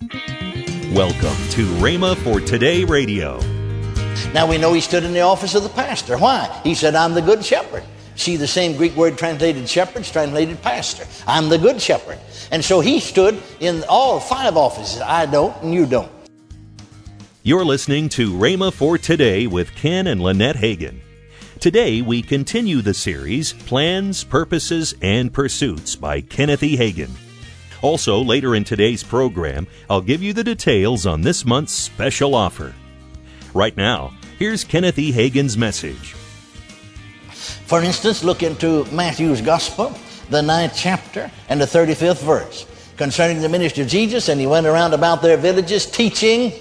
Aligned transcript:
Welcome 0.00 1.36
to 1.50 1.66
Rhema 1.76 2.16
for 2.16 2.40
Today 2.40 2.84
Radio. 2.84 3.38
Now 4.32 4.48
we 4.48 4.56
know 4.56 4.72
he 4.72 4.80
stood 4.80 5.04
in 5.04 5.12
the 5.12 5.20
office 5.20 5.54
of 5.54 5.62
the 5.62 5.68
pastor. 5.68 6.16
Why? 6.16 6.58
He 6.64 6.74
said, 6.74 6.94
I'm 6.94 7.12
the 7.12 7.20
good 7.20 7.44
shepherd. 7.44 7.84
See 8.16 8.36
the 8.36 8.46
same 8.46 8.78
Greek 8.78 8.96
word 8.96 9.18
translated 9.18 9.68
shepherds, 9.68 10.10
translated 10.10 10.62
pastor. 10.62 11.06
I'm 11.26 11.50
the 11.50 11.58
good 11.58 11.82
shepherd. 11.82 12.18
And 12.50 12.64
so 12.64 12.80
he 12.80 12.98
stood 12.98 13.42
in 13.60 13.84
all 13.90 14.20
five 14.20 14.56
offices. 14.56 15.02
I 15.02 15.26
don't, 15.26 15.54
and 15.62 15.74
you 15.74 15.84
don't. 15.84 16.10
You're 17.42 17.66
listening 17.66 18.08
to 18.10 18.32
Rhema 18.32 18.72
for 18.72 18.96
Today 18.96 19.46
with 19.46 19.74
Ken 19.74 20.06
and 20.06 20.22
Lynette 20.22 20.56
Hagin. 20.56 21.00
Today 21.58 22.00
we 22.00 22.22
continue 22.22 22.80
the 22.80 22.94
series 22.94 23.52
Plans, 23.52 24.24
Purposes, 24.24 24.94
and 25.02 25.30
Pursuits 25.30 25.94
by 25.94 26.22
Kenneth 26.22 26.62
E. 26.62 26.78
Hagin. 26.78 27.10
Also, 27.82 28.20
later 28.20 28.54
in 28.54 28.64
today's 28.64 29.02
program, 29.02 29.66
I'll 29.88 30.00
give 30.00 30.22
you 30.22 30.32
the 30.32 30.44
details 30.44 31.06
on 31.06 31.22
this 31.22 31.44
month's 31.44 31.72
special 31.72 32.34
offer. 32.34 32.74
Right 33.54 33.76
now, 33.76 34.12
here's 34.38 34.64
Kenneth 34.64 34.98
E. 34.98 35.12
Hagin's 35.12 35.56
message. 35.56 36.14
For 37.66 37.82
instance, 37.82 38.22
look 38.22 38.42
into 38.42 38.84
Matthew's 38.92 39.40
Gospel, 39.40 39.94
the 40.28 40.42
ninth 40.42 40.74
chapter, 40.76 41.30
and 41.48 41.60
the 41.60 41.66
35th 41.66 42.22
verse 42.22 42.66
concerning 42.96 43.40
the 43.40 43.48
ministry 43.48 43.82
of 43.82 43.88
Jesus, 43.88 44.28
and 44.28 44.38
he 44.38 44.46
went 44.46 44.66
around 44.66 44.92
about 44.92 45.22
their 45.22 45.38
villages 45.38 45.86
teaching. 45.86 46.52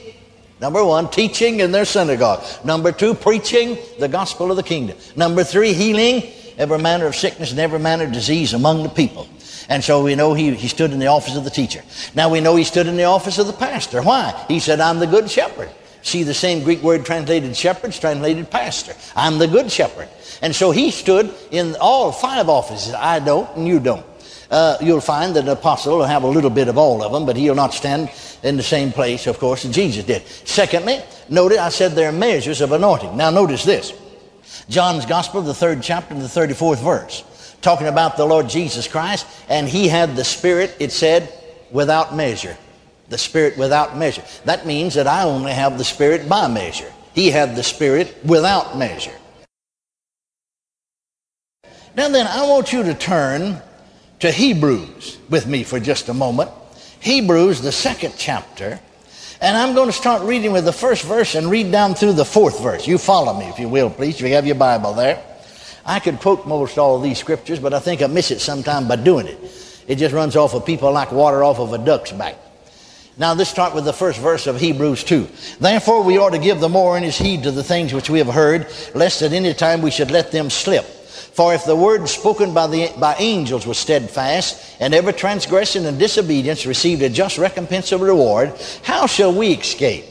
Number 0.61 0.85
one, 0.85 1.09
teaching 1.09 1.59
in 1.59 1.73
their 1.73 1.83
synagogue. 1.83 2.43
Number 2.63 2.93
two, 2.93 3.13
preaching 3.13 3.77
the 3.99 4.07
gospel 4.07 4.49
of 4.49 4.55
the 4.55 4.63
kingdom. 4.63 4.97
Number 5.17 5.43
three, 5.43 5.73
healing 5.73 6.31
every 6.57 6.77
manner 6.77 7.07
of 7.07 7.15
sickness 7.15 7.51
and 7.51 7.59
every 7.59 7.79
manner 7.79 8.05
of 8.05 8.13
disease 8.13 8.53
among 8.53 8.83
the 8.83 8.89
people. 8.89 9.27
And 9.69 9.83
so 9.83 10.03
we 10.03 10.15
know 10.15 10.33
he, 10.33 10.55
he 10.55 10.67
stood 10.67 10.91
in 10.91 10.99
the 10.99 11.07
office 11.07 11.35
of 11.35 11.43
the 11.43 11.51
teacher. 11.51 11.83
Now 12.15 12.29
we 12.29 12.41
know 12.41 12.55
he 12.55 12.63
stood 12.63 12.87
in 12.87 12.97
the 12.97 13.03
office 13.03 13.37
of 13.37 13.45
the 13.45 13.53
pastor. 13.53 14.01
Why? 14.01 14.31
He 14.47 14.59
said, 14.59 14.79
I'm 14.79 14.97
the 14.97 15.07
good 15.07 15.29
shepherd. 15.29 15.69
See 16.01 16.23
the 16.23 16.33
same 16.33 16.63
Greek 16.63 16.81
word 16.81 17.05
translated 17.05 17.55
shepherds, 17.55 17.99
translated 17.99 18.49
pastor. 18.49 18.95
I'm 19.15 19.37
the 19.37 19.47
good 19.47 19.71
shepherd. 19.71 20.09
And 20.41 20.55
so 20.55 20.71
he 20.71 20.89
stood 20.89 21.31
in 21.51 21.75
all 21.79 22.11
five 22.11 22.49
offices. 22.49 22.95
I 22.95 23.19
don't, 23.19 23.47
and 23.55 23.67
you 23.67 23.79
don't. 23.79 24.05
Uh, 24.49 24.77
you'll 24.81 25.01
find 25.01 25.35
that 25.35 25.43
an 25.43 25.49
apostle 25.49 25.99
will 25.99 26.05
have 26.05 26.23
a 26.23 26.27
little 26.27 26.49
bit 26.49 26.67
of 26.67 26.77
all 26.77 27.03
of 27.03 27.11
them, 27.11 27.27
but 27.27 27.35
he'll 27.35 27.53
not 27.53 27.73
stand 27.73 28.09
in 28.41 28.57
the 28.57 28.63
same 28.63 28.91
place, 28.91 29.27
of 29.27 29.37
course, 29.37 29.65
as 29.65 29.75
Jesus 29.75 30.03
did. 30.05 30.25
Secondly, 30.25 30.99
notice 31.27 31.59
I 31.59 31.69
said 31.69 31.91
there 31.91 32.09
are 32.09 32.13
measures 32.13 32.61
of 32.61 32.71
anointing. 32.71 33.15
Now 33.15 33.29
notice 33.29 33.63
this. 33.63 33.93
John's 34.67 35.05
Gospel, 35.05 35.41
the 35.43 35.53
third 35.53 35.83
chapter, 35.83 36.15
the 36.15 36.21
34th 36.21 36.81
verse 36.83 37.23
talking 37.61 37.87
about 37.87 38.17
the 38.17 38.25
Lord 38.25 38.49
Jesus 38.49 38.87
Christ, 38.87 39.25
and 39.49 39.67
he 39.67 39.87
had 39.87 40.15
the 40.15 40.23
Spirit, 40.23 40.75
it 40.79 40.91
said, 40.91 41.31
without 41.71 42.15
measure. 42.15 42.57
The 43.09 43.17
Spirit 43.17 43.57
without 43.57 43.97
measure. 43.97 44.23
That 44.45 44.65
means 44.65 44.93
that 44.95 45.07
I 45.07 45.23
only 45.23 45.51
have 45.51 45.77
the 45.77 45.83
Spirit 45.83 46.29
by 46.29 46.47
measure. 46.47 46.91
He 47.13 47.31
had 47.31 47.55
the 47.55 47.63
Spirit 47.63 48.15
without 48.23 48.77
measure. 48.77 49.15
Now 51.95 52.07
then, 52.09 52.27
I 52.27 52.47
want 52.47 52.71
you 52.71 52.83
to 52.83 52.93
turn 52.93 53.61
to 54.19 54.31
Hebrews 54.31 55.17
with 55.29 55.47
me 55.47 55.63
for 55.63 55.79
just 55.79 56.09
a 56.09 56.13
moment. 56.13 56.51
Hebrews, 56.99 57.61
the 57.61 57.71
second 57.71 58.13
chapter. 58.17 58.79
And 59.41 59.57
I'm 59.57 59.73
going 59.73 59.87
to 59.87 59.93
start 59.93 60.21
reading 60.23 60.51
with 60.51 60.65
the 60.65 60.73
first 60.73 61.03
verse 61.03 61.35
and 61.35 61.49
read 61.49 61.71
down 61.71 61.95
through 61.95 62.13
the 62.13 62.25
fourth 62.25 62.61
verse. 62.61 62.85
You 62.85 62.97
follow 62.97 63.37
me, 63.37 63.45
if 63.47 63.57
you 63.57 63.69
will, 63.69 63.89
please, 63.89 64.15
if 64.15 64.21
you 64.21 64.33
have 64.35 64.45
your 64.45 64.55
Bible 64.55 64.93
there. 64.93 65.23
I 65.85 65.99
could 65.99 66.19
quote 66.19 66.47
most 66.47 66.77
all 66.77 66.97
of 66.97 67.03
these 67.03 67.17
scriptures, 67.17 67.59
but 67.59 67.73
I 67.73 67.79
think 67.79 68.01
I 68.01 68.07
miss 68.07 68.31
it 68.31 68.41
sometime 68.41 68.87
by 68.87 68.95
doing 68.95 69.27
it. 69.27 69.37
It 69.87 69.95
just 69.95 70.13
runs 70.13 70.35
off 70.35 70.53
of 70.53 70.65
people 70.65 70.91
like 70.91 71.11
water 71.11 71.43
off 71.43 71.59
of 71.59 71.73
a 71.73 71.77
duck's 71.77 72.11
back. 72.11 72.35
Now 73.17 73.33
let's 73.33 73.49
start 73.49 73.75
with 73.75 73.83
the 73.83 73.91
first 73.91 74.19
verse 74.19 74.47
of 74.47 74.59
Hebrews 74.59 75.03
2. 75.03 75.27
Therefore 75.59 76.03
we 76.03 76.17
ought 76.17 76.29
to 76.29 76.39
give 76.39 76.61
the 76.61 76.69
more 76.69 76.95
earnest 76.95 77.19
heed 77.19 77.43
to 77.43 77.51
the 77.51 77.63
things 77.63 77.93
which 77.93 78.09
we 78.09 78.19
have 78.19 78.27
heard, 78.27 78.67
lest 78.95 79.21
at 79.21 79.33
any 79.33 79.53
time 79.53 79.81
we 79.81 79.91
should 79.91 80.09
let 80.09 80.31
them 80.31 80.49
slip. 80.49 80.85
For 80.85 81.53
if 81.53 81.65
the 81.65 81.75
word 81.75 82.07
spoken 82.07 82.53
by, 82.53 82.67
the, 82.67 82.93
by 82.97 83.15
angels 83.19 83.67
was 83.67 83.77
steadfast, 83.77 84.77
and 84.79 84.93
every 84.93 85.13
transgression 85.13 85.85
and 85.85 85.99
disobedience 85.99 86.65
received 86.65 87.01
a 87.01 87.09
just 87.09 87.37
recompense 87.37 87.91
of 87.91 88.01
reward, 88.01 88.53
how 88.83 89.05
shall 89.05 89.33
we 89.33 89.53
escape 89.53 90.05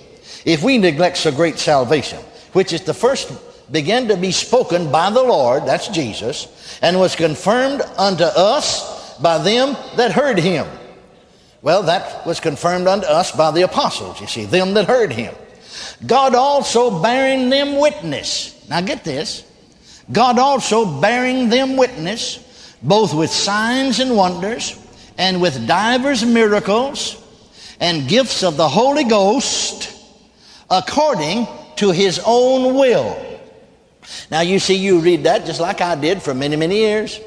if 0.44 0.62
we 0.62 0.76
neglect 0.78 1.16
so 1.16 1.30
great 1.30 1.58
salvation, 1.58 2.18
which 2.52 2.72
is 2.72 2.82
the 2.82 2.94
first 2.94 3.30
began 3.70 4.08
to 4.08 4.16
be 4.16 4.32
spoken 4.32 4.90
by 4.90 5.10
the 5.10 5.22
Lord, 5.22 5.66
that's 5.66 5.88
Jesus, 5.88 6.78
and 6.82 6.98
was 6.98 7.16
confirmed 7.16 7.82
unto 7.96 8.24
us 8.24 9.18
by 9.18 9.38
them 9.38 9.76
that 9.96 10.12
heard 10.12 10.38
him. 10.38 10.66
Well, 11.60 11.82
that 11.84 12.26
was 12.26 12.40
confirmed 12.40 12.86
unto 12.86 13.06
us 13.06 13.32
by 13.32 13.50
the 13.50 13.62
apostles, 13.62 14.20
you 14.20 14.26
see, 14.26 14.44
them 14.44 14.74
that 14.74 14.86
heard 14.86 15.12
him. 15.12 15.34
God 16.06 16.34
also 16.34 17.02
bearing 17.02 17.50
them 17.50 17.78
witness. 17.78 18.66
Now 18.68 18.80
get 18.80 19.04
this. 19.04 19.44
God 20.10 20.38
also 20.38 21.00
bearing 21.00 21.48
them 21.48 21.76
witness, 21.76 22.76
both 22.82 23.12
with 23.12 23.30
signs 23.30 23.98
and 23.98 24.16
wonders, 24.16 24.78
and 25.18 25.42
with 25.42 25.66
divers 25.66 26.24
miracles, 26.24 27.22
and 27.80 28.08
gifts 28.08 28.42
of 28.42 28.56
the 28.56 28.68
Holy 28.68 29.04
Ghost, 29.04 29.92
according 30.70 31.46
to 31.76 31.90
his 31.90 32.20
own 32.24 32.74
will 32.76 33.27
now 34.30 34.40
you 34.40 34.58
see, 34.58 34.74
you 34.74 35.00
read 35.00 35.24
that 35.24 35.46
just 35.46 35.60
like 35.60 35.80
I 35.80 35.94
did 35.94 36.22
for 36.22 36.34
many, 36.34 36.56
many 36.56 36.76
years. 36.76 37.20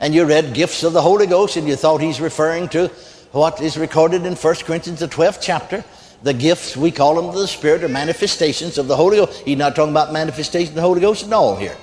And 0.00 0.14
you 0.14 0.24
read 0.24 0.54
gifts 0.54 0.82
of 0.82 0.92
the 0.92 1.02
Holy 1.02 1.26
Ghost 1.26 1.56
and 1.56 1.68
you 1.68 1.76
thought 1.76 2.00
he's 2.00 2.20
referring 2.20 2.68
to 2.70 2.88
what 3.32 3.60
is 3.60 3.76
recorded 3.76 4.24
in 4.24 4.34
1 4.34 4.54
Corinthians, 4.56 5.00
the 5.00 5.08
12th 5.08 5.38
chapter. 5.42 5.84
The 6.22 6.34
gifts, 6.34 6.76
we 6.76 6.90
call 6.90 7.14
them 7.20 7.34
the 7.34 7.46
Spirit 7.46 7.84
are 7.84 7.88
manifestations 7.88 8.78
of 8.78 8.88
the 8.88 8.96
Holy 8.96 9.18
Ghost. 9.18 9.40
He's 9.40 9.58
not 9.58 9.76
talking 9.76 9.92
about 9.92 10.12
manifestations 10.12 10.70
of 10.70 10.74
the 10.76 10.82
Holy 10.82 11.00
Ghost 11.00 11.26
at 11.26 11.32
all 11.32 11.56
here. 11.56 11.76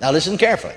Now 0.00 0.12
listen 0.12 0.38
carefully. 0.38 0.74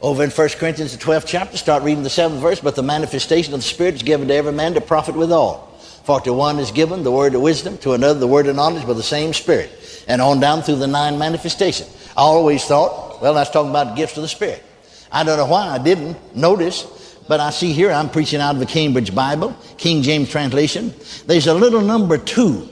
Over 0.00 0.24
in 0.24 0.30
1 0.30 0.48
Corinthians, 0.50 0.96
the 0.96 1.02
12th 1.02 1.24
chapter, 1.26 1.56
start 1.56 1.82
reading 1.82 2.02
the 2.02 2.10
7th 2.10 2.40
verse. 2.40 2.60
But 2.60 2.76
the 2.76 2.82
manifestation 2.82 3.54
of 3.54 3.60
the 3.60 3.64
Spirit 3.64 3.94
is 3.94 4.02
given 4.02 4.28
to 4.28 4.34
every 4.34 4.52
man 4.52 4.74
to 4.74 4.80
profit 4.80 5.14
withal. 5.14 5.73
For 6.04 6.20
to 6.20 6.32
one 6.34 6.58
is 6.58 6.70
given 6.70 7.02
the 7.02 7.10
word 7.10 7.34
of 7.34 7.40
wisdom, 7.40 7.78
to 7.78 7.94
another 7.94 8.18
the 8.18 8.26
word 8.26 8.46
of 8.46 8.56
knowledge 8.56 8.86
by 8.86 8.92
the 8.92 9.02
same 9.02 9.32
Spirit. 9.32 10.04
And 10.06 10.20
on 10.20 10.38
down 10.38 10.62
through 10.62 10.76
the 10.76 10.86
nine 10.86 11.18
manifestations. 11.18 11.90
I 12.16 12.20
always 12.20 12.64
thought, 12.64 13.22
well, 13.22 13.34
that's 13.34 13.50
talking 13.50 13.70
about 13.70 13.96
gifts 13.96 14.16
of 14.18 14.22
the 14.22 14.28
Spirit. 14.28 14.62
I 15.10 15.24
don't 15.24 15.38
know 15.38 15.46
why 15.46 15.68
I 15.68 15.78
didn't 15.78 16.36
notice, 16.36 17.16
but 17.26 17.40
I 17.40 17.50
see 17.50 17.72
here 17.72 17.90
I'm 17.90 18.10
preaching 18.10 18.40
out 18.40 18.54
of 18.54 18.60
the 18.60 18.66
Cambridge 18.66 19.14
Bible, 19.14 19.56
King 19.78 20.02
James 20.02 20.28
translation. 20.28 20.92
There's 21.26 21.46
a 21.46 21.54
little 21.54 21.80
number 21.80 22.18
two. 22.18 22.68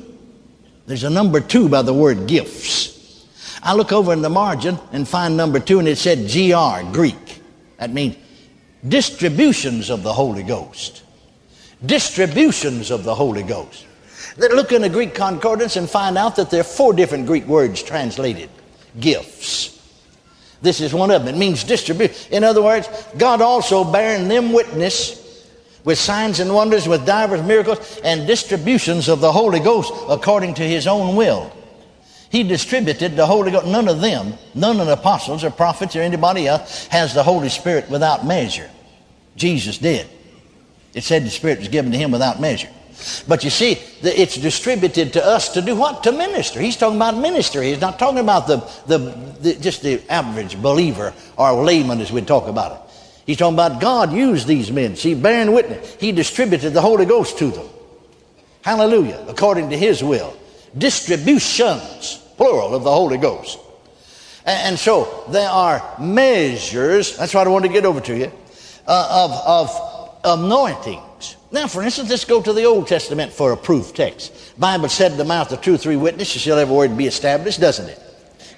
There's 0.87 1.04
a 1.04 1.10
number 1.10 1.41
two 1.41 1.70
by 1.70 1.81
the 1.82 1.94
word 1.94 2.26
gifts. 2.26 3.26
I 3.62 3.75
look 3.75 3.93
over 3.93 4.12
in 4.12 4.20
the 4.20 4.28
margin 4.28 4.78
and 4.93 5.09
find 5.09 5.37
number 5.37 5.59
two, 5.59 5.78
and 5.78 5.88
it 5.88 5.97
said 5.97 6.28
GR, 6.28 6.93
Greek. 6.93 7.41
That 7.78 7.91
means 7.91 8.16
distributions 8.87 9.88
of 9.88 10.03
the 10.03 10.12
Holy 10.12 10.43
Ghost. 10.43 11.03
Distributions 11.84 12.91
of 12.91 13.04
the 13.04 13.15
Holy 13.15 13.43
Ghost. 13.43 13.87
Look 14.37 14.72
in 14.72 14.82
the 14.82 14.88
Greek 14.88 15.15
concordance 15.15 15.76
and 15.76 15.88
find 15.88 16.16
out 16.16 16.37
that 16.37 16.50
there 16.50 16.60
are 16.60 16.65
four 16.65 16.93
different 16.93 17.26
Greek 17.26 17.47
words 17.47 17.82
translated 17.82 18.48
gifts. 18.98 19.78
This 20.62 20.81
is 20.81 20.94
one 20.94 21.10
of 21.10 21.25
them. 21.25 21.34
It 21.34 21.38
means 21.38 21.65
distribute. 21.65 22.31
In 22.31 22.44
other 22.44 22.62
words, 22.62 22.88
God 23.19 23.43
also 23.43 23.84
bearing 23.84 24.28
them 24.28 24.53
witness 24.53 25.20
with 25.84 25.98
signs 25.98 26.38
and 26.38 26.54
wonders, 26.54 26.87
with 26.87 27.04
divers 27.04 27.43
miracles, 27.43 28.00
and 28.04 28.26
distributions 28.26 29.09
of 29.09 29.20
the 29.20 29.32
Holy 29.32 29.59
Ghost 29.59 29.93
according 30.09 30.54
to 30.54 30.62
his 30.62 30.87
own 30.87 31.16
will. 31.16 31.53
He 32.31 32.44
distributed 32.44 33.16
the 33.16 33.26
Holy 33.26 33.50
Ghost. 33.50 33.66
None 33.66 33.88
of 33.88 34.00
them, 34.00 34.34
none 34.54 34.81
of 34.81 34.87
the 34.87 34.94
apostles 34.94 35.43
or 35.44 35.50
prophets 35.50 35.97
or 35.97 36.00
anybody 36.00 36.47
else 36.47 36.87
has 36.87 37.12
the 37.12 37.22
Holy 37.22 37.49
Spirit 37.49 37.91
without 37.91 38.25
measure. 38.25 38.70
Jesus 39.37 39.78
did. 39.78 40.09
It 40.94 41.04
said 41.04 41.25
the 41.25 41.30
Spirit 41.30 41.58
was 41.58 41.69
given 41.69 41.92
to 41.92 41.98
him 41.98 42.10
without 42.10 42.41
measure. 42.41 42.69
But 43.26 43.42
you 43.42 43.50
see, 43.50 43.78
it's 44.03 44.36
distributed 44.36 45.14
to 45.14 45.25
us 45.25 45.49
to 45.50 45.62
do 45.62 45.75
what? 45.75 46.05
To 46.05 46.12
minister. 46.12 46.61
He's 46.61 46.76
talking 46.76 46.96
about 46.96 47.16
ministry. 47.16 47.69
He's 47.69 47.81
not 47.81 47.99
talking 47.99 48.19
about 48.19 48.46
the, 48.46 48.56
the, 48.87 48.99
the 49.40 49.55
just 49.55 49.82
the 49.82 50.00
average 50.08 50.61
believer 50.61 51.12
or 51.37 51.64
layman 51.64 52.00
as 52.00 52.12
we 52.12 52.20
talk 52.22 52.46
about 52.46 52.72
it. 52.72 52.78
He's 53.26 53.37
talking 53.38 53.55
about 53.55 53.81
God 53.81 54.12
used 54.12 54.46
these 54.46 54.70
men. 54.70 54.96
See, 54.96 55.14
bearing 55.14 55.52
witness. 55.52 55.96
He 55.96 56.12
distributed 56.12 56.70
the 56.75 56.81
Holy 56.81 57.06
Ghost 57.06 57.38
to 57.38 57.50
them. 57.50 57.66
Hallelujah. 58.62 59.25
According 59.28 59.70
to 59.70 59.76
his 59.76 60.02
will. 60.02 60.37
Distributions, 60.76 62.16
plural, 62.37 62.75
of 62.75 62.84
the 62.84 62.90
Holy 62.90 63.19
Ghost. 63.19 63.58
And, 64.44 64.76
so 64.78 65.25
there 65.31 65.49
are 65.49 65.82
measures, 66.00 67.16
that's 67.16 67.32
what 67.32 67.46
I 67.46 67.50
want 67.50 67.64
to 67.64 67.70
get 67.70 67.84
over 67.84 68.00
to 68.00 68.16
you, 68.16 68.32
uh, 68.88 69.28
of, 69.31 69.31
of 69.46 69.91
anointing 70.24 71.02
now, 71.52 71.66
for 71.66 71.82
instance, 71.82 72.08
let's 72.08 72.24
go 72.24 72.40
to 72.40 72.52
the 72.54 72.64
Old 72.64 72.88
Testament 72.88 73.30
for 73.30 73.52
a 73.52 73.56
proof 73.58 73.92
text. 73.92 74.58
Bible 74.58 74.88
said 74.88 75.12
in 75.12 75.19
the 75.19 75.24
mouth 75.24 75.52
of 75.52 75.60
two 75.60 75.74
or 75.74 75.76
three 75.76 75.96
witnesses 75.96 76.40
shall 76.40 76.58
every 76.58 76.74
word 76.74 76.96
be 76.96 77.06
established, 77.06 77.60
doesn't 77.60 77.90
it? 77.90 78.00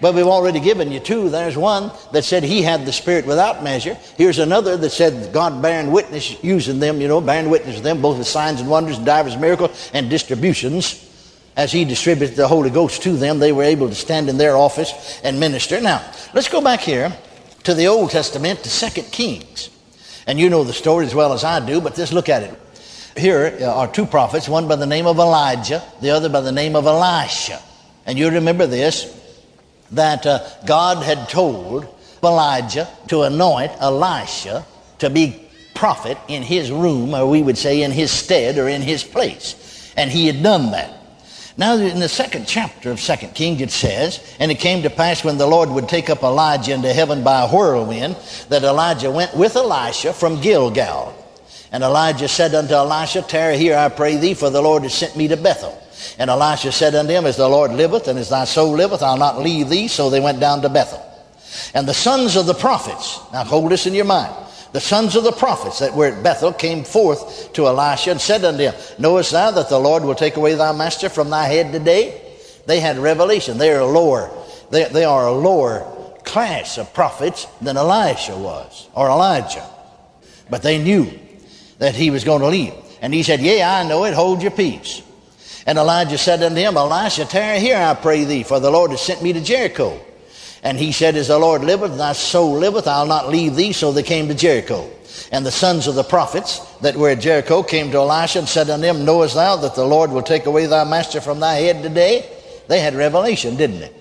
But 0.01 0.15
we've 0.15 0.29
already 0.29 0.61
given 0.61 0.93
you 0.93 1.01
two. 1.01 1.29
There's 1.29 1.57
one 1.57 1.91
that 2.13 2.25
said 2.25 2.45
he 2.45 2.63
had 2.63 2.87
the 2.87 2.93
Spirit 2.93 3.27
without 3.27 3.65
measure. 3.65 3.95
Here's 4.17 4.39
another 4.39 4.77
that 4.77 4.91
said 4.91 5.33
God 5.33 5.61
bearing 5.61 5.91
witness, 5.91 6.43
using 6.45 6.79
them, 6.79 7.01
you 7.01 7.09
know, 7.09 7.21
bearing 7.21 7.51
witness 7.51 7.77
to 7.77 7.83
them, 7.83 8.01
both 8.01 8.19
with 8.19 8.29
signs 8.29 8.61
and 8.61 8.71
wonders, 8.71 8.97
and 8.97 9.07
divers 9.07 9.37
miracles, 9.37 9.91
and 9.93 10.09
distributions. 10.09 11.11
As 11.57 11.73
he 11.73 11.85
distributed 11.85 12.37
the 12.37 12.47
Holy 12.47 12.71
Ghost 12.71 13.03
to 13.03 13.17
them, 13.17 13.41
they 13.41 13.53
were 13.53 13.65
able 13.65 13.89
to 13.89 13.95
stand 13.95 14.29
in 14.29 14.39
their 14.39 14.57
office 14.57 15.21
and 15.25 15.41
minister. 15.41 15.81
Now, 15.81 16.05
let's 16.33 16.49
go 16.49 16.61
back 16.61 16.81
here 16.81 17.17
to 17.65 17.75
the 17.75 17.89
Old 17.89 18.11
Testament, 18.11 18.63
to 18.63 18.69
Second 18.69 19.11
Kings. 19.11 19.71
And 20.27 20.39
you 20.39 20.49
know 20.51 20.65
the 20.65 20.73
story 20.73 21.07
as 21.07 21.15
well 21.15 21.33
as 21.33 21.45
I 21.45 21.65
do, 21.65 21.81
but 21.81 21.95
just 21.95 22.13
look 22.13 22.29
at 22.29 22.43
it. 22.43 22.61
Here 23.17 23.59
are 23.67 23.91
two 23.91 24.07
prophets, 24.07 24.49
one 24.49 24.67
by 24.67 24.77
the 24.77 24.87
name 24.87 25.07
of 25.07 25.19
Elijah, 25.19 25.83
the 26.01 26.11
other 26.11 26.29
by 26.29 26.41
the 26.41 26.53
name 26.53 26.75
of 26.75 26.87
Elisha. 26.87 27.61
And 28.07 28.19
you 28.19 28.29
remember 28.31 28.67
this 28.67 29.21
that 29.93 30.27
uh, 30.27 30.49
God 30.67 31.05
had 31.05 31.29
told 31.29 31.87
Elijah 32.23 32.89
to 33.09 33.23
anoint 33.23 33.73
Elisha 33.81 34.65
to 34.99 35.11
be 35.11 35.49
prophet 35.75 36.19
in 36.29 36.43
his 36.43 36.71
room, 36.71 37.15
or 37.15 37.27
we 37.27 37.43
would 37.43 37.59
say 37.59 37.83
in 37.83 37.91
his 37.91 38.11
stead 38.11 38.59
or 38.59 38.69
in 38.69 38.83
his 38.83 39.05
place. 39.05 39.93
And 39.97 40.11
he 40.11 40.27
had 40.27 40.43
done 40.43 40.73
that. 40.73 40.93
Now, 41.57 41.77
in 41.77 42.01
the 42.01 42.09
second 42.09 42.49
chapter 42.49 42.91
of 42.91 42.99
Second 42.99 43.35
Kings, 43.37 43.61
it 43.61 43.71
says, 43.71 44.37
And 44.41 44.51
it 44.51 44.59
came 44.59 44.83
to 44.83 44.91
pass 44.91 45.23
when 45.23 45.39
the 45.39 45.47
Lord 45.47 45.69
would 45.69 45.89
take 45.89 46.11
up 46.11 46.25
Elijah 46.25 46.73
into 46.73 46.93
heaven 46.93 47.23
by 47.23 47.43
a 47.43 47.49
whirlwind, 47.49 48.17
that 48.49 48.65
Elijah 48.65 49.11
went 49.11 49.37
with 49.37 49.55
Elisha 49.55 50.13
from 50.13 50.41
Gilgal. 50.41 51.15
And 51.71 51.85
Elijah 51.85 52.27
said 52.27 52.57
unto 52.57 52.75
Elisha, 52.75 53.23
Tarry 53.23 53.57
here, 53.57 53.77
I 53.77 53.89
pray 53.89 54.17
thee, 54.17 54.35
for 54.35 54.51
the 54.51 54.63
Lord 54.63 54.83
has 54.83 54.95
sent 54.95 55.17
me 55.17 55.29
to 55.29 55.37
Bethel. 55.37 55.81
And 56.19 56.29
Elisha 56.29 56.73
said 56.73 56.97
unto 56.97 57.13
him, 57.13 57.25
As 57.25 57.37
the 57.37 57.49
Lord 57.49 57.73
liveth, 57.73 58.09
and 58.09 58.19
as 58.19 58.31
thy 58.31 58.45
soul 58.47 58.73
liveth, 58.73 59.03
I'll 59.03 59.17
not 59.17 59.39
leave 59.39 59.69
thee. 59.69 59.87
So 59.87 60.11
they 60.11 60.21
went 60.21 60.41
down 60.41 60.61
to 60.63 60.69
Bethel. 60.69 61.05
And 61.73 61.87
the 61.87 61.95
sons 61.95 62.35
of 62.35 62.47
the 62.47 62.55
prophets, 62.55 63.21
now 63.33 63.45
hold 63.45 63.71
this 63.71 63.87
in 63.87 63.95
your 63.95 64.05
mind. 64.05 64.35
The 64.75 64.81
sons 64.81 65.15
of 65.15 65.23
the 65.23 65.31
prophets 65.31 65.79
that 65.79 65.95
were 65.95 66.07
at 66.07 66.25
Bethel 66.25 66.53
came 66.53 66.83
forth 66.83 67.53
to 67.53 67.69
Elisha 67.69 68.11
and 68.11 68.21
said 68.21 68.45
unto 68.45 68.65
him, 68.65 68.75
Knowest 68.99 69.31
thou 69.31 69.53
that 69.53 69.69
the 69.69 69.79
Lord 69.79 70.03
will 70.03 70.17
take 70.17 70.35
away 70.35 70.57
thy 70.57 70.73
master 70.73 71.09
from 71.09 71.31
thy 71.31 71.45
head 71.45 71.71
today? 71.71 72.21
They 72.67 72.81
had 72.81 72.99
revelation. 72.99 73.57
They 73.57 73.73
are 73.73 73.83
a 73.83 73.87
lower, 73.87 74.33
they, 74.73 74.87
they 74.87 75.05
are 75.05 75.29
a 75.29 75.33
lower 75.33 75.89
class 76.25 76.77
of 76.77 76.93
prophets 76.93 77.47
than 77.61 77.77
Elisha 77.77 78.37
was, 78.37 78.89
or 78.97 79.09
Elijah. 79.09 79.65
But 80.51 80.65
they 80.65 80.83
knew 80.83 81.09
that 81.79 81.95
he 81.95 82.11
was 82.11 82.25
going 82.25 82.41
to 82.41 82.49
leave. 82.49 82.75
And 83.01 83.15
he 83.15 83.23
said, 83.23 83.41
Yea, 83.41 83.63
I 83.63 83.87
know 83.87 84.03
it, 84.07 84.15
hold 84.15 84.43
your 84.43 84.51
peace. 84.51 85.03
And 85.67 85.79
Elijah 85.79 86.19
said 86.19 86.43
unto 86.43 86.61
him, 86.61 86.77
Elisha, 86.77 87.27
tarry 87.27 87.61
here, 87.61 87.77
I 87.77 87.95
pray 87.95 88.25
thee, 88.25 88.43
for 88.43 88.59
the 88.59 88.73
Lord 88.73 88.91
has 88.91 89.03
sent 89.03 89.23
me 89.23 89.35
to 89.35 89.41
Jericho. 89.41 90.05
And 90.65 90.79
he 90.79 90.91
said, 90.93 91.15
As 91.15 91.29
the 91.29 91.39
Lord 91.39 91.63
liveth, 91.63 91.97
thy 91.97 92.15
soul 92.15 92.59
liveth, 92.59 92.89
I'll 92.89 93.07
not 93.07 93.29
leave 93.29 93.55
thee. 93.55 93.73
So 93.73 93.93
they 93.93 94.03
came 94.03 94.27
to 94.29 94.35
Jericho. 94.35 94.91
And 95.31 95.47
the 95.47 95.53
sons 95.53 95.87
of 95.87 95.95
the 95.95 96.03
prophets 96.03 96.59
that 96.81 96.97
were 96.97 97.11
at 97.11 97.21
Jericho 97.21 97.63
came 97.63 97.91
to 97.93 97.99
Elisha 97.99 98.41
and 98.41 98.49
said 98.49 98.71
unto 98.71 98.87
him, 98.87 99.05
Knowest 99.05 99.35
thou 99.35 99.57
that 99.57 99.75
the 99.75 99.85
Lord 99.85 100.11
will 100.11 100.23
take 100.23 100.47
away 100.47 100.67
thy 100.67 100.85
master 100.85 101.21
from 101.21 101.39
thy 101.39 101.55
head 101.57 101.83
today? 101.83 102.29
They 102.67 102.81
had 102.81 102.95
revelation, 102.95 103.57
didn't 103.57 103.81
they? 103.81 103.93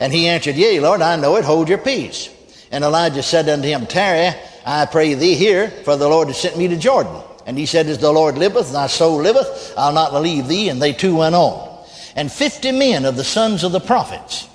And 0.00 0.12
he 0.12 0.28
answered, 0.28 0.56
Yea, 0.56 0.80
Lord, 0.80 1.00
I 1.00 1.16
know 1.16 1.36
it. 1.36 1.44
Hold 1.44 1.68
your 1.68 1.78
peace. 1.78 2.28
And 2.70 2.84
Elijah 2.84 3.22
said 3.22 3.48
unto 3.48 3.68
him, 3.68 3.86
Tarry, 3.86 4.36
I 4.66 4.86
pray 4.86 5.14
thee 5.14 5.34
here, 5.34 5.70
for 5.70 5.96
the 5.96 6.08
Lord 6.08 6.28
has 6.28 6.38
sent 6.40 6.58
me 6.58 6.68
to 6.68 6.76
Jordan. 6.76 7.22
And 7.46 7.56
he 7.56 7.66
said, 7.66 7.86
As 7.86 7.98
the 7.98 8.12
Lord 8.12 8.36
liveth, 8.36 8.72
thy 8.72 8.88
soul 8.88 9.22
liveth, 9.22 9.74
I'll 9.76 9.92
not 9.92 10.12
leave 10.14 10.48
thee. 10.48 10.68
And 10.68 10.82
they 10.82 10.92
two 10.92 11.16
went 11.16 11.34
on. 11.34 11.84
And 12.16 12.30
fifty 12.30 12.72
men 12.72 13.04
of 13.04 13.16
the 13.16 13.24
sons 13.24 13.62
of 13.62 13.72
the 13.72 13.80
prophets, 13.80 14.47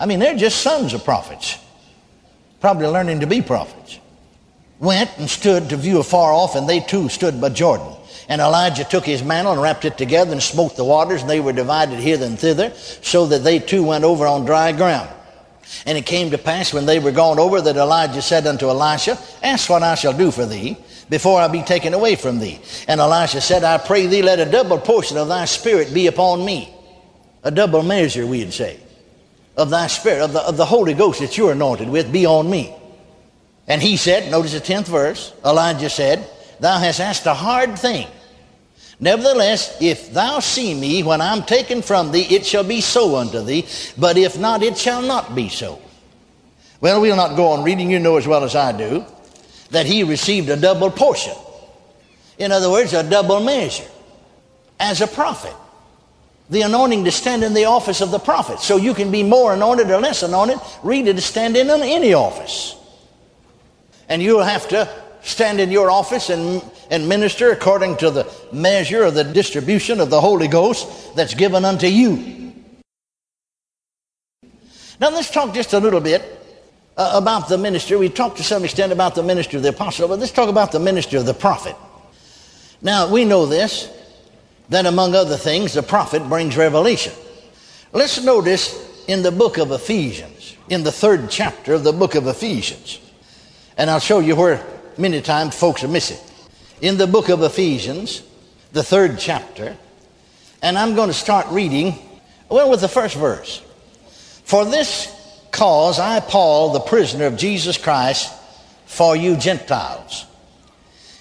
I 0.00 0.06
mean, 0.06 0.18
they're 0.18 0.34
just 0.34 0.62
sons 0.62 0.94
of 0.94 1.04
prophets, 1.04 1.58
probably 2.60 2.86
learning 2.86 3.20
to 3.20 3.26
be 3.26 3.42
prophets, 3.42 3.98
went 4.78 5.10
and 5.18 5.28
stood 5.28 5.68
to 5.68 5.76
view 5.76 6.00
afar 6.00 6.32
off, 6.32 6.56
and 6.56 6.66
they 6.66 6.80
too 6.80 7.10
stood 7.10 7.38
by 7.38 7.50
Jordan. 7.50 7.92
And 8.26 8.40
Elijah 8.40 8.84
took 8.84 9.04
his 9.04 9.22
mantle 9.22 9.52
and 9.52 9.60
wrapped 9.60 9.84
it 9.84 9.98
together 9.98 10.32
and 10.32 10.42
smote 10.42 10.74
the 10.74 10.84
waters, 10.84 11.20
and 11.20 11.28
they 11.28 11.40
were 11.40 11.52
divided 11.52 11.98
hither 11.98 12.24
and 12.24 12.38
thither, 12.38 12.72
so 13.02 13.26
that 13.26 13.44
they 13.44 13.58
too 13.58 13.84
went 13.84 14.04
over 14.04 14.26
on 14.26 14.46
dry 14.46 14.72
ground. 14.72 15.10
And 15.84 15.98
it 15.98 16.06
came 16.06 16.30
to 16.30 16.38
pass 16.38 16.72
when 16.72 16.86
they 16.86 16.98
were 16.98 17.12
gone 17.12 17.38
over 17.38 17.60
that 17.60 17.76
Elijah 17.76 18.22
said 18.22 18.46
unto 18.46 18.70
Elisha, 18.70 19.18
Ask 19.42 19.68
what 19.68 19.82
I 19.82 19.96
shall 19.96 20.16
do 20.16 20.30
for 20.30 20.46
thee 20.46 20.78
before 21.10 21.40
I 21.40 21.48
be 21.48 21.62
taken 21.62 21.92
away 21.92 22.16
from 22.16 22.38
thee. 22.38 22.58
And 22.88 23.00
Elisha 23.00 23.42
said, 23.42 23.64
I 23.64 23.76
pray 23.76 24.06
thee, 24.06 24.22
let 24.22 24.40
a 24.40 24.50
double 24.50 24.78
portion 24.78 25.18
of 25.18 25.28
thy 25.28 25.44
spirit 25.44 25.92
be 25.92 26.06
upon 26.06 26.44
me. 26.44 26.74
A 27.42 27.50
double 27.50 27.82
measure, 27.82 28.26
we'd 28.26 28.52
say, 28.52 28.78
of 29.56 29.70
thy 29.70 29.86
spirit, 29.86 30.22
of 30.22 30.32
the, 30.32 30.40
of 30.40 30.56
the 30.56 30.64
Holy 30.64 30.94
Ghost 30.94 31.20
that 31.20 31.36
you're 31.36 31.52
anointed 31.52 31.88
with, 31.88 32.12
be 32.12 32.26
on 32.26 32.48
me. 32.48 32.74
And 33.66 33.82
he 33.82 33.96
said, 33.96 34.30
notice 34.30 34.52
the 34.52 34.60
10th 34.60 34.86
verse, 34.86 35.32
Elijah 35.44 35.90
said, 35.90 36.28
Thou 36.60 36.78
hast 36.78 37.00
asked 37.00 37.26
a 37.26 37.34
hard 37.34 37.78
thing. 37.78 38.06
Nevertheless, 39.00 39.80
if 39.80 40.12
thou 40.12 40.40
see 40.40 40.74
me 40.74 41.02
when 41.02 41.22
I'm 41.22 41.42
taken 41.42 41.80
from 41.80 42.12
thee, 42.12 42.26
it 42.34 42.44
shall 42.44 42.64
be 42.64 42.82
so 42.82 43.16
unto 43.16 43.42
thee. 43.42 43.66
But 43.96 44.18
if 44.18 44.38
not, 44.38 44.62
it 44.62 44.76
shall 44.76 45.00
not 45.00 45.34
be 45.34 45.48
so. 45.48 45.80
Well, 46.82 47.00
we'll 47.00 47.16
not 47.16 47.34
go 47.36 47.48
on 47.48 47.64
reading. 47.64 47.90
You 47.90 47.98
know 47.98 48.18
as 48.18 48.26
well 48.26 48.44
as 48.44 48.54
I 48.54 48.76
do 48.76 49.06
that 49.70 49.86
he 49.86 50.04
received 50.04 50.50
a 50.50 50.56
double 50.56 50.90
portion. 50.90 51.34
In 52.38 52.52
other 52.52 52.70
words, 52.70 52.92
a 52.92 53.08
double 53.08 53.40
measure 53.40 53.88
as 54.78 55.00
a 55.00 55.06
prophet. 55.06 55.54
The 56.50 56.62
anointing 56.62 57.04
to 57.04 57.12
stand 57.12 57.44
in 57.44 57.54
the 57.54 57.64
office 57.64 58.00
of 58.00 58.10
the 58.10 58.18
prophet. 58.18 58.60
So 58.60 58.76
you 58.76 58.92
can 58.92 59.10
be 59.10 59.22
more 59.22 59.54
anointed 59.54 59.90
or 59.90 60.00
less 60.00 60.22
anointed, 60.22 60.58
really 60.82 61.14
to 61.14 61.20
stand 61.20 61.56
in 61.56 61.70
any 61.70 62.12
office. 62.12 62.76
And 64.08 64.20
you'll 64.20 64.42
have 64.42 64.68
to 64.68 64.88
stand 65.22 65.60
in 65.60 65.70
your 65.70 65.90
office 65.90 66.30
and, 66.30 66.62
and 66.90 67.08
minister 67.08 67.52
according 67.52 67.96
to 67.98 68.10
the 68.10 68.32
measure 68.52 69.04
of 69.04 69.14
the 69.14 69.24
distribution 69.24 70.00
of 70.00 70.10
the 70.10 70.20
Holy 70.20 70.48
Ghost 70.48 71.14
that's 71.14 71.34
given 71.34 71.64
unto 71.64 71.86
you. 71.86 72.52
Now 75.00 75.10
let's 75.10 75.30
talk 75.30 75.54
just 75.54 75.72
a 75.72 75.78
little 75.78 76.00
bit 76.00 76.22
uh, 76.96 77.12
about 77.14 77.48
the 77.48 77.56
ministry. 77.56 77.96
We 77.96 78.08
talked 78.08 78.36
to 78.38 78.42
some 78.44 78.64
extent 78.64 78.92
about 78.92 79.14
the 79.14 79.22
ministry 79.22 79.56
of 79.56 79.62
the 79.62 79.70
apostle, 79.70 80.08
but 80.08 80.18
let's 80.18 80.32
talk 80.32 80.48
about 80.48 80.72
the 80.72 80.80
ministry 80.80 81.18
of 81.18 81.26
the 81.26 81.34
prophet. 81.34 81.76
Now, 82.82 83.10
we 83.12 83.24
know 83.24 83.46
this, 83.46 83.88
that 84.70 84.86
among 84.86 85.14
other 85.14 85.36
things, 85.36 85.74
the 85.74 85.82
prophet 85.82 86.26
brings 86.28 86.56
revelation. 86.56 87.12
Let's 87.92 88.22
notice 88.24 88.88
in 89.06 89.22
the 89.22 89.32
book 89.32 89.58
of 89.58 89.72
Ephesians, 89.72 90.56
in 90.68 90.84
the 90.84 90.92
third 90.92 91.28
chapter 91.28 91.74
of 91.74 91.84
the 91.84 91.92
book 91.92 92.14
of 92.14 92.26
Ephesians, 92.26 93.00
and 93.76 93.90
I'll 93.90 94.00
show 94.00 94.20
you 94.20 94.36
where 94.36 94.64
many 94.96 95.20
times 95.20 95.56
folks 95.56 95.82
are 95.82 95.88
missing. 95.88 96.18
In 96.80 96.96
the 96.96 97.06
book 97.06 97.28
of 97.28 97.42
Ephesians, 97.42 98.22
the 98.72 98.82
third 98.82 99.18
chapter, 99.18 99.76
and 100.62 100.78
I'm 100.78 100.94
going 100.94 101.08
to 101.08 101.14
start 101.14 101.46
reading, 101.48 101.98
well, 102.48 102.70
with 102.70 102.80
the 102.80 102.88
first 102.88 103.16
verse. 103.16 103.62
For 104.44 104.64
this 104.64 105.08
cause 105.50 105.98
I, 105.98 106.20
Paul, 106.20 106.72
the 106.72 106.80
prisoner 106.80 107.26
of 107.26 107.36
Jesus 107.36 107.76
Christ, 107.76 108.32
for 108.86 109.16
you 109.16 109.36
Gentiles. 109.36 110.26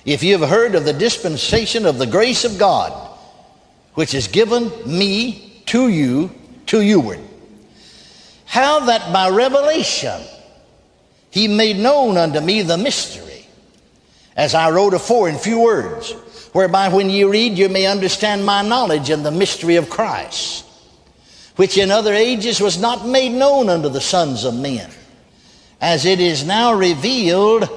If 0.05 0.23
you 0.23 0.37
have 0.37 0.49
heard 0.49 0.75
of 0.75 0.85
the 0.85 0.93
dispensation 0.93 1.85
of 1.85 1.97
the 1.97 2.07
grace 2.07 2.45
of 2.45 2.59
God, 2.59 3.08
which 3.93 4.13
is 4.13 4.27
given 4.27 4.71
me 4.85 5.61
to 5.67 5.89
you, 5.89 6.31
to 6.67 6.81
youward, 6.81 7.19
how 8.45 8.81
that 8.81 9.11
by 9.13 9.29
revelation 9.29 10.21
he 11.31 11.47
made 11.47 11.77
known 11.77 12.17
unto 12.17 12.39
me 12.39 12.61
the 12.61 12.77
mystery, 12.77 13.47
as 14.35 14.55
I 14.55 14.69
wrote 14.71 14.93
afore 14.93 15.29
in 15.29 15.37
few 15.37 15.59
words, 15.59 16.11
whereby 16.53 16.89
when 16.89 17.09
ye 17.09 17.23
read 17.23 17.57
you 17.57 17.69
may 17.69 17.85
understand 17.85 18.45
my 18.45 18.61
knowledge 18.61 19.09
and 19.09 19.25
the 19.25 19.31
mystery 19.31 19.75
of 19.75 19.89
Christ 19.89 20.65
which 21.59 21.77
in 21.77 21.91
other 21.91 22.13
ages 22.13 22.61
was 22.61 22.79
not 22.79 23.05
made 23.05 23.33
known 23.33 23.67
unto 23.67 23.89
the 23.89 23.99
sons 23.99 24.45
of 24.45 24.55
men, 24.55 24.89
as 25.81 26.05
it 26.05 26.21
is 26.21 26.45
now 26.45 26.73
revealed 26.73 27.67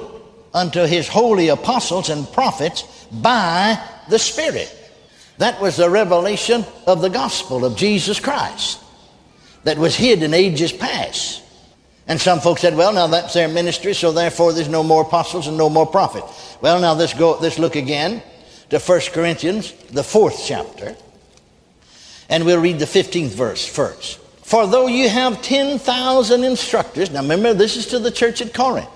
unto 0.53 0.85
his 0.85 1.09
holy 1.09 1.49
apostles 1.49 2.09
and 2.09 2.25
prophets 2.31 2.83
by 3.11 3.77
the 4.07 4.17
Spirit. 4.17 4.73
That 5.37 5.61
was 5.61 5.77
the 5.77 5.89
revelation 5.89 6.65
of 6.85 7.01
the 7.01 7.09
gospel 7.09 7.65
of 7.65 7.75
Jesus 7.75 8.19
Christ 8.19 8.79
that 9.63 9.77
was 9.77 9.95
hid 9.95 10.23
in 10.23 10.33
ages 10.33 10.71
past. 10.71 11.41
And 12.07 12.19
some 12.19 12.39
folks 12.41 12.61
said, 12.61 12.75
well, 12.75 12.93
now 12.93 13.07
that's 13.07 13.33
their 13.33 13.47
ministry, 13.47 13.93
so 13.93 14.11
therefore 14.11 14.51
there's 14.51 14.69
no 14.69 14.83
more 14.83 15.03
apostles 15.03 15.47
and 15.47 15.57
no 15.57 15.69
more 15.69 15.85
prophets. 15.85 16.57
Well, 16.61 16.79
now 16.81 16.93
let's 16.93 17.13
go, 17.13 17.37
let's 17.39 17.57
look 17.57 17.75
again 17.75 18.21
to 18.69 18.79
1 18.79 19.01
Corinthians, 19.13 19.71
the 19.91 20.03
fourth 20.03 20.43
chapter. 20.45 20.95
And 22.29 22.45
we'll 22.45 22.61
read 22.61 22.79
the 22.79 22.85
15th 22.85 23.29
verse 23.29 23.65
first. 23.65 24.19
For 24.43 24.67
though 24.67 24.87
you 24.87 25.07
have 25.07 25.41
10,000 25.41 26.43
instructors, 26.43 27.09
now 27.09 27.21
remember 27.21 27.53
this 27.53 27.77
is 27.77 27.87
to 27.87 27.99
the 27.99 28.11
church 28.11 28.41
at 28.41 28.53
Corinth. 28.53 28.89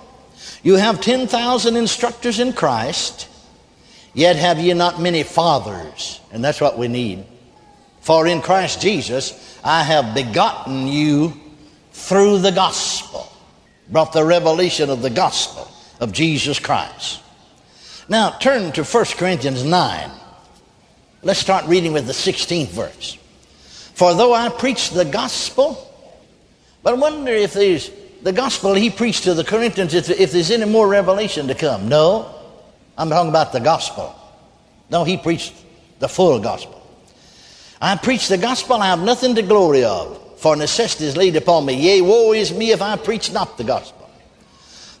You 0.62 0.74
have 0.74 1.00
10,000 1.00 1.76
instructors 1.76 2.38
in 2.38 2.52
Christ, 2.52 3.28
yet 4.14 4.36
have 4.36 4.58
ye 4.58 4.72
not 4.74 5.00
many 5.00 5.22
fathers. 5.22 6.20
And 6.32 6.44
that's 6.44 6.60
what 6.60 6.78
we 6.78 6.88
need. 6.88 7.24
For 8.00 8.26
in 8.26 8.40
Christ 8.40 8.80
Jesus 8.80 9.58
I 9.64 9.82
have 9.82 10.14
begotten 10.14 10.86
you 10.86 11.34
through 11.92 12.38
the 12.38 12.52
gospel, 12.52 13.30
brought 13.88 14.12
the 14.12 14.24
revelation 14.24 14.88
of 14.88 15.02
the 15.02 15.10
gospel 15.10 15.70
of 16.00 16.12
Jesus 16.12 16.58
Christ. 16.58 17.20
Now 18.08 18.30
turn 18.30 18.72
to 18.72 18.84
1 18.84 19.04
Corinthians 19.16 19.64
9. 19.64 20.10
Let's 21.22 21.40
start 21.40 21.66
reading 21.66 21.92
with 21.92 22.06
the 22.06 22.12
16th 22.12 22.68
verse. 22.68 23.18
For 23.94 24.14
though 24.14 24.32
I 24.32 24.48
preach 24.48 24.90
the 24.90 25.04
gospel, 25.04 25.84
but 26.82 26.94
I 26.94 26.96
wonder 26.96 27.32
if 27.32 27.52
there's 27.52 27.90
the 28.22 28.32
gospel 28.32 28.74
he 28.74 28.90
preached 28.90 29.24
to 29.24 29.34
the 29.34 29.44
Corinthians, 29.44 29.94
if, 29.94 30.08
if 30.08 30.32
there's 30.32 30.50
any 30.50 30.64
more 30.64 30.88
revelation 30.88 31.48
to 31.48 31.54
come. 31.54 31.88
No, 31.88 32.34
I'm 32.98 33.08
talking 33.08 33.30
about 33.30 33.52
the 33.52 33.60
gospel. 33.60 34.14
No, 34.90 35.04
he 35.04 35.16
preached 35.16 35.54
the 36.00 36.08
full 36.08 36.38
gospel. 36.40 36.74
I 37.80 37.96
preach 37.96 38.28
the 38.28 38.38
gospel, 38.38 38.76
I 38.76 38.86
have 38.86 39.02
nothing 39.02 39.36
to 39.36 39.42
glory 39.42 39.84
of, 39.84 40.40
for 40.40 40.56
necessity 40.56 41.04
is 41.04 41.16
laid 41.16 41.36
upon 41.36 41.64
me. 41.64 41.74
Yea, 41.74 42.00
woe 42.00 42.32
is 42.32 42.52
me 42.52 42.72
if 42.72 42.82
I 42.82 42.96
preach 42.96 43.32
not 43.32 43.56
the 43.56 43.64
gospel. 43.64 44.10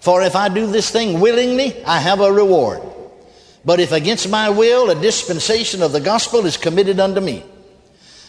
For 0.00 0.22
if 0.22 0.36
I 0.36 0.48
do 0.48 0.66
this 0.66 0.90
thing 0.90 1.18
willingly, 1.20 1.84
I 1.84 1.98
have 1.98 2.20
a 2.20 2.32
reward. 2.32 2.82
But 3.64 3.80
if 3.80 3.90
against 3.90 4.30
my 4.30 4.48
will, 4.48 4.90
a 4.90 4.94
dispensation 4.94 5.82
of 5.82 5.92
the 5.92 6.00
gospel 6.00 6.46
is 6.46 6.56
committed 6.56 7.00
unto 7.00 7.20
me. 7.20 7.44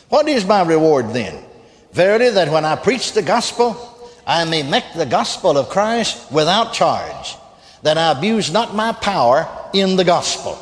What 0.10 0.28
is 0.28 0.46
my 0.46 0.64
reward 0.64 1.14
then? 1.14 1.46
Verily, 1.92 2.32
that 2.32 2.52
when 2.52 2.66
I 2.66 2.76
preach 2.76 3.14
the 3.14 3.22
gospel, 3.22 3.78
I 4.26 4.46
may 4.46 4.64
make 4.64 4.94
the 4.96 5.06
gospel 5.06 5.58
of 5.58 5.70
Christ 5.70 6.32
without 6.32 6.74
charge, 6.74 7.36
that 7.82 7.98
I 7.98 8.12
abuse 8.12 8.52
not 8.52 8.76
my 8.76 8.92
power 8.92 9.48
in 9.74 9.96
the 9.96 10.04
gospel. 10.04 10.58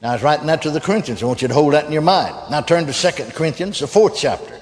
Now, 0.00 0.10
I 0.10 0.12
was 0.12 0.22
writing 0.22 0.46
that 0.46 0.62
to 0.62 0.70
the 0.70 0.80
Corinthians. 0.80 1.22
I 1.22 1.26
want 1.26 1.42
you 1.42 1.48
to 1.48 1.54
hold 1.54 1.74
that 1.74 1.86
in 1.86 1.92
your 1.92 2.02
mind. 2.02 2.34
Now, 2.50 2.60
turn 2.60 2.86
to 2.86 2.92
2 2.92 3.32
Corinthians, 3.32 3.80
the 3.80 3.86
fourth 3.86 4.16
chapter. 4.16 4.60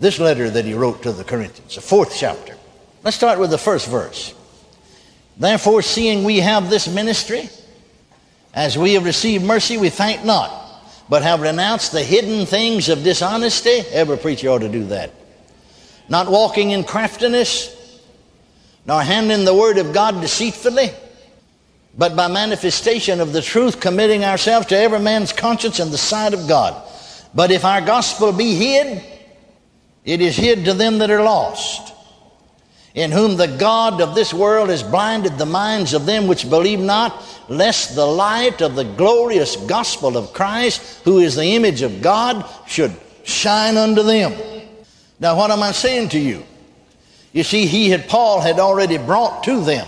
This 0.00 0.18
letter 0.18 0.50
that 0.50 0.64
he 0.64 0.74
wrote 0.74 1.02
to 1.04 1.12
the 1.12 1.22
Corinthians, 1.22 1.76
the 1.76 1.80
fourth 1.80 2.14
chapter. 2.16 2.56
Let's 3.04 3.16
start 3.16 3.38
with 3.38 3.50
the 3.50 3.58
first 3.58 3.88
verse. 3.88 4.34
Therefore, 5.36 5.82
seeing 5.82 6.24
we 6.24 6.38
have 6.38 6.70
this 6.70 6.88
ministry, 6.88 7.48
as 8.52 8.76
we 8.76 8.94
have 8.94 9.04
received 9.04 9.44
mercy, 9.44 9.76
we 9.76 9.90
thank 9.90 10.24
not, 10.24 10.50
but 11.08 11.22
have 11.22 11.40
renounced 11.40 11.92
the 11.92 12.02
hidden 12.02 12.46
things 12.46 12.88
of 12.88 13.04
dishonesty. 13.04 13.82
Every 13.90 14.16
preacher 14.16 14.48
ought 14.48 14.60
to 14.60 14.68
do 14.68 14.84
that. 14.86 15.12
Not 16.08 16.30
walking 16.30 16.72
in 16.72 16.84
craftiness, 16.84 17.73
nor 18.86 19.02
handling 19.02 19.44
the 19.44 19.54
word 19.54 19.78
of 19.78 19.92
God 19.92 20.20
deceitfully 20.20 20.90
but 21.96 22.16
by 22.16 22.28
manifestation 22.28 23.20
of 23.20 23.32
the 23.32 23.42
truth, 23.42 23.80
committing 23.80 24.24
ourselves 24.24 24.66
to 24.66 24.76
every 24.76 24.98
man's 24.98 25.32
conscience 25.32 25.78
in 25.78 25.90
the 25.90 25.98
sight 25.98 26.34
of 26.34 26.48
God. 26.48 26.82
But 27.34 27.50
if 27.50 27.64
our 27.64 27.80
gospel 27.80 28.32
be 28.32 28.54
hid, 28.54 29.02
it 30.04 30.20
is 30.20 30.36
hid 30.36 30.64
to 30.64 30.74
them 30.74 30.98
that 30.98 31.10
are 31.10 31.22
lost, 31.22 31.92
in 32.94 33.10
whom 33.10 33.36
the 33.36 33.46
God 33.46 34.00
of 34.00 34.14
this 34.14 34.34
world 34.34 34.68
has 34.68 34.82
blinded 34.82 35.38
the 35.38 35.46
minds 35.46 35.94
of 35.94 36.06
them 36.06 36.26
which 36.26 36.48
believe 36.48 36.80
not, 36.80 37.22
lest 37.48 37.94
the 37.94 38.06
light 38.06 38.60
of 38.60 38.74
the 38.74 38.84
glorious 38.84 39.56
gospel 39.56 40.16
of 40.16 40.32
Christ, 40.32 41.02
who 41.04 41.18
is 41.18 41.36
the 41.36 41.54
image 41.54 41.82
of 41.82 42.02
God, 42.02 42.44
should 42.66 42.94
shine 43.24 43.76
unto 43.76 44.02
them. 44.02 44.32
Now, 45.20 45.36
what 45.36 45.50
am 45.50 45.62
I 45.62 45.72
saying 45.72 46.10
to 46.10 46.18
you? 46.18 46.44
You 47.34 47.42
see, 47.42 47.66
he 47.66 47.90
had, 47.90 48.08
Paul 48.08 48.40
had 48.40 48.58
already 48.58 48.96
brought 48.96 49.44
to 49.44 49.60
them. 49.60 49.86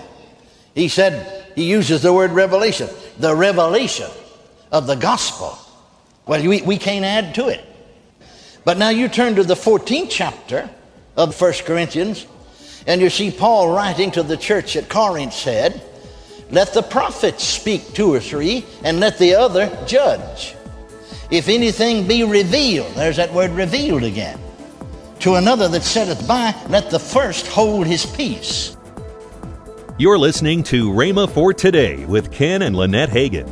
He 0.75 0.89
said, 0.89 1.47
he 1.55 1.65
uses 1.65 2.03
the 2.03 2.13
word 2.13 2.33
revelation. 2.33 2.91
The 3.19 3.35
revelation 3.35 4.11
of 4.71 4.87
the 4.87 4.97
gospel. 4.97 5.57
Well, 6.27 6.47
we, 6.47 6.61
we 6.61 6.77
can't 6.77 7.05
add 7.05 7.35
to 7.37 7.49
it. 7.49 7.65
But 8.65 8.79
now 8.79 8.89
you 8.89 9.09
turn 9.09 9.37
to 9.37 9.45
the 9.45 9.55
14th 9.55 10.09
chapter 10.11 10.69
of 11.17 11.41
1 11.41 11.53
Corinthians, 11.65 12.27
and 12.85 13.01
you 13.01 13.09
see 13.09 13.31
Paul 13.31 13.73
writing 13.75 14.11
to 14.13 14.25
the 14.25 14.37
church 14.37 14.75
at 14.75 14.89
Corinth 14.89 15.33
said, 15.33 15.81
Let 16.51 16.75
the 16.75 16.83
prophets 16.83 17.45
speak 17.45 17.95
two 17.95 18.13
or 18.13 18.21
three, 18.21 18.67
and 18.83 18.99
let 18.99 19.19
the 19.19 19.37
other 19.37 19.71
judge. 19.87 20.57
If 21.31 21.49
anything 21.49 22.09
be 22.09 22.25
revealed, 22.25 22.93
there's 22.95 23.17
that 23.17 23.33
word 23.33 23.53
revealed 23.53 24.03
again, 24.03 24.39
to 25.21 25.35
another 25.35 25.69
that 25.69 25.83
sitteth 25.83 26.27
by, 26.27 26.55
let 26.69 26.91
the 26.91 26.99
first 26.99 27.47
hold 27.47 27.87
his 27.87 28.07
peace. 28.07 28.77
You're 29.99 30.19
listening 30.19 30.63
to 30.65 30.91
Rhema 30.91 31.29
for 31.31 31.55
Today 31.55 32.05
with 32.05 32.31
Ken 32.31 32.63
and 32.63 32.77
Lynette 32.77 33.09
Hagin. 33.09 33.51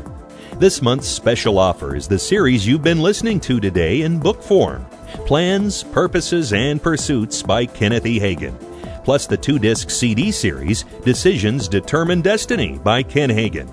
This 0.59 0.83
month's 0.83 1.09
special 1.09 1.59
offer 1.59 1.97
is 1.97 2.06
the 2.06 2.18
series 2.18 2.66
you've 2.66 2.83
been 2.83 3.00
listening 3.00 3.40
to 3.40 3.61
today 3.61 4.02
in 4.02 4.21
book 4.21 4.42
form 4.42 4.87
Plans, 5.26 5.83
Purposes, 5.85 6.52
and 6.52 6.83
Pursuits 6.83 7.42
by 7.42 7.66
Kenneth 7.66 8.06
E. 8.06 8.21
Hagin, 8.21 8.56
plus 9.04 9.26
the 9.26 9.37
two 9.37 9.59
disc 9.59 9.90
CD 9.90 10.30
series 10.30 10.85
Decisions 11.04 11.66
Determine 11.66 12.21
Destiny 12.21 12.78
by 12.78 13.02
Ken 13.02 13.30
Hagin. 13.30 13.68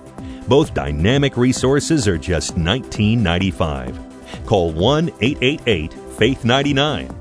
Both 0.47 0.73
dynamic 0.73 1.37
resources 1.37 2.07
are 2.07 2.17
just 2.17 2.55
$19.95. 2.55 4.45
Call 4.45 4.71
1 4.71 5.09
888 5.19 5.93
Faith 6.17 6.45
99. 6.45 7.20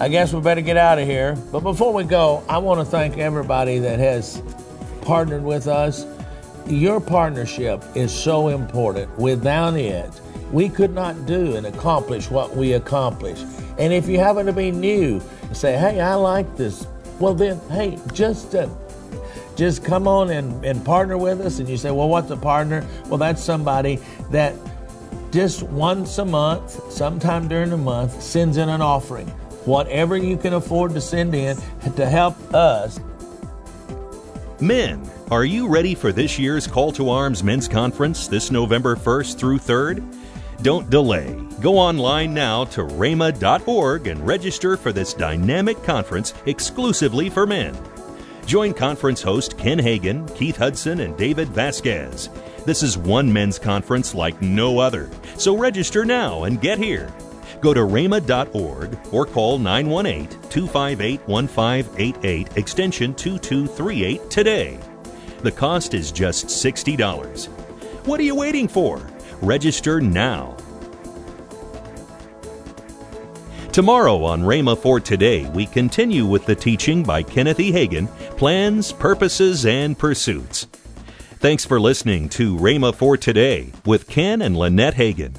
I 0.00 0.08
guess 0.08 0.32
we 0.32 0.40
better 0.40 0.60
get 0.60 0.76
out 0.76 1.00
of 1.00 1.08
here. 1.08 1.34
But 1.50 1.60
before 1.60 1.92
we 1.92 2.04
go, 2.04 2.44
I 2.48 2.58
want 2.58 2.78
to 2.78 2.84
thank 2.84 3.18
everybody 3.18 3.80
that 3.80 3.98
has 3.98 4.40
partnered 5.02 5.42
with 5.42 5.66
us. 5.66 6.06
Your 6.68 7.00
partnership 7.00 7.82
is 7.96 8.14
so 8.14 8.48
important. 8.48 9.18
Without 9.18 9.74
it, 9.74 10.08
we 10.52 10.68
could 10.68 10.94
not 10.94 11.26
do 11.26 11.56
and 11.56 11.66
accomplish 11.66 12.30
what 12.30 12.56
we 12.56 12.74
accomplish. 12.74 13.42
And 13.76 13.92
if 13.92 14.06
you 14.06 14.20
happen 14.20 14.46
to 14.46 14.52
be 14.52 14.70
new, 14.70 15.20
and 15.42 15.56
say, 15.56 15.76
hey, 15.76 16.00
I 16.00 16.14
like 16.14 16.56
this. 16.56 16.86
Well, 17.18 17.34
then, 17.34 17.58
hey, 17.70 17.98
just 18.12 18.54
uh, 18.54 18.68
just 19.56 19.84
come 19.84 20.06
on 20.06 20.30
and, 20.30 20.64
and 20.64 20.84
partner 20.84 21.18
with 21.18 21.40
us. 21.40 21.58
And 21.58 21.68
you 21.68 21.76
say, 21.76 21.90
well, 21.90 22.08
what's 22.08 22.30
a 22.30 22.36
partner? 22.36 22.86
Well, 23.06 23.18
that's 23.18 23.42
somebody 23.42 23.98
that 24.30 24.54
just 25.32 25.64
once 25.64 26.18
a 26.18 26.24
month, 26.24 26.92
sometime 26.92 27.48
during 27.48 27.70
the 27.70 27.76
month, 27.76 28.22
sends 28.22 28.58
in 28.58 28.68
an 28.68 28.80
offering 28.80 29.32
whatever 29.68 30.16
you 30.16 30.36
can 30.36 30.54
afford 30.54 30.94
to 30.94 31.00
send 31.00 31.34
in 31.34 31.56
to 31.94 32.06
help 32.06 32.36
us. 32.54 32.98
Men, 34.60 35.08
are 35.30 35.44
you 35.44 35.68
ready 35.68 35.94
for 35.94 36.10
this 36.10 36.38
year's 36.38 36.66
Call 36.66 36.90
to 36.92 37.10
Arms 37.10 37.44
Men's 37.44 37.68
Conference 37.68 38.26
this 38.26 38.50
November 38.50 38.96
1st 38.96 39.38
through 39.38 39.58
3rd? 39.58 40.16
Don't 40.62 40.90
delay. 40.90 41.40
Go 41.60 41.78
online 41.78 42.34
now 42.34 42.64
to 42.64 42.80
rhema.org 42.80 44.08
and 44.08 44.26
register 44.26 44.76
for 44.76 44.92
this 44.92 45.14
dynamic 45.14 45.80
conference 45.84 46.34
exclusively 46.46 47.30
for 47.30 47.46
men. 47.46 47.76
Join 48.46 48.74
conference 48.74 49.22
host 49.22 49.56
Ken 49.58 49.78
Hagin, 49.78 50.34
Keith 50.34 50.56
Hudson, 50.56 51.00
and 51.00 51.16
David 51.16 51.48
Vasquez. 51.48 52.30
This 52.64 52.82
is 52.82 52.98
one 52.98 53.32
men's 53.32 53.58
conference 53.58 54.14
like 54.14 54.42
no 54.42 54.78
other, 54.78 55.10
so 55.36 55.56
register 55.56 56.04
now 56.04 56.44
and 56.44 56.60
get 56.60 56.78
here. 56.78 57.12
Go 57.60 57.74
to 57.74 57.80
rhema.org 57.80 58.98
or 59.12 59.26
call 59.26 59.58
918 59.58 60.28
258 60.48 61.20
1588 61.26 62.56
extension 62.56 63.14
2238 63.14 64.30
today. 64.30 64.78
The 65.42 65.52
cost 65.52 65.94
is 65.94 66.12
just 66.12 66.46
$60. 66.46 67.46
What 68.06 68.20
are 68.20 68.24
you 68.24 68.34
waiting 68.34 68.68
for? 68.68 69.00
Register 69.40 70.00
now. 70.00 70.56
Tomorrow 73.72 74.24
on 74.24 74.42
Rhema 74.42 74.76
for 74.76 74.98
Today, 74.98 75.48
we 75.50 75.66
continue 75.66 76.26
with 76.26 76.46
the 76.46 76.56
teaching 76.56 77.04
by 77.04 77.22
Kenneth 77.22 77.60
E. 77.60 77.70
Hagin 77.70 78.08
Plans, 78.36 78.92
Purposes, 78.92 79.66
and 79.66 79.96
Pursuits. 79.96 80.66
Thanks 81.38 81.64
for 81.64 81.78
listening 81.78 82.28
to 82.30 82.56
Rhema 82.56 82.92
for 82.92 83.16
Today 83.16 83.72
with 83.84 84.08
Ken 84.08 84.42
and 84.42 84.56
Lynette 84.56 84.94
Hagin. 84.94 85.34